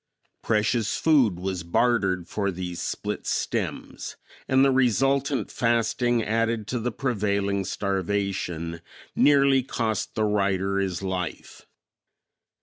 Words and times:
Precious 0.41 0.97
food 0.97 1.37
was 1.39 1.61
bartered 1.61 2.27
for 2.27 2.49
these 2.49 2.81
split 2.81 3.27
stems, 3.27 4.15
and 4.47 4.65
the 4.65 4.71
resultant 4.71 5.51
fasting 5.51 6.23
added 6.23 6.65
to 6.65 6.89
prevailing 6.91 7.63
starvation 7.63 8.81
nearly 9.15 9.61
cost 9.61 10.15
the 10.15 10.23
writer 10.25 10.79
his 10.79 11.03
life. 11.03 11.67